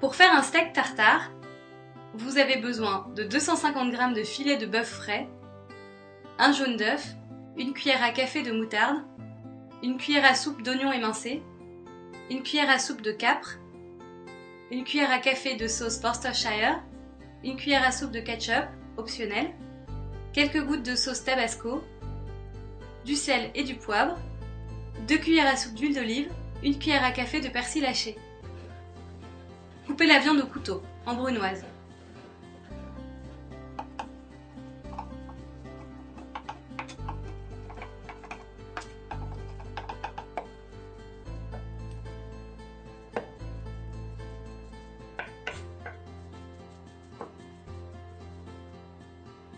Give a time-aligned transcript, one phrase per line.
[0.00, 1.30] Pour faire un steak tartare,
[2.14, 5.28] vous avez besoin de 250 g de filet de bœuf frais,
[6.38, 7.14] un jaune d'œuf,
[7.56, 9.02] une cuillère à café de moutarde,
[9.82, 11.42] une cuillère à soupe d'oignon émincé,
[12.30, 13.58] une cuillère à soupe de capre,
[14.70, 16.82] une cuillère à café de sauce Worcestershire,
[17.44, 18.66] une cuillère à soupe de ketchup,
[18.96, 19.52] optionnel,
[20.32, 21.82] quelques gouttes de sauce tabasco,
[23.04, 24.18] du sel et du poivre,
[25.06, 26.30] deux cuillères à soupe d'huile d'olive,
[26.62, 28.16] une cuillère à café de persil haché.
[29.86, 31.64] Coupez la viande au couteau, en brunoise.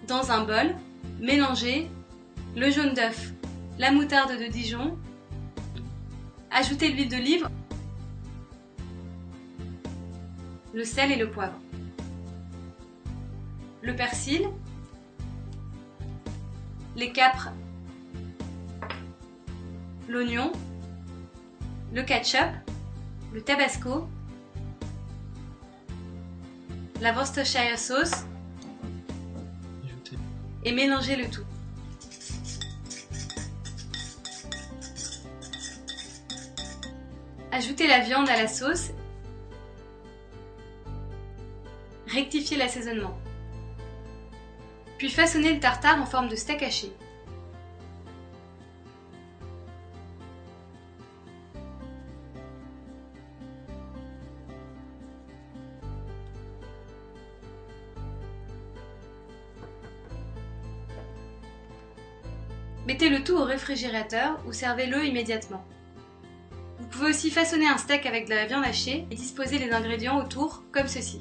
[0.09, 0.75] Dans un bol,
[1.21, 1.89] mélangez
[2.57, 3.33] le jaune d'œuf,
[3.79, 4.97] la moutarde de Dijon,
[6.51, 7.49] ajoutez l'huile d'olive,
[10.77, 11.59] le sel et le poivre,
[13.81, 14.47] le persil,
[16.95, 17.49] les capres,
[20.07, 20.53] l'oignon,
[21.95, 22.51] le ketchup,
[23.33, 24.07] le tabasco,
[27.01, 28.27] la Worcestershire sauce
[30.63, 31.47] et mélangez le tout.
[37.51, 38.91] Ajoutez la viande à la sauce.
[42.07, 43.19] Rectifiez l'assaisonnement.
[44.99, 46.93] Puis façonnez le tartare en forme de steak haché.
[62.87, 65.65] Mettez le tout au réfrigérateur ou servez-le immédiatement.
[66.79, 70.19] Vous pouvez aussi façonner un steak avec de la viande hachée et disposer les ingrédients
[70.19, 71.21] autour comme ceci.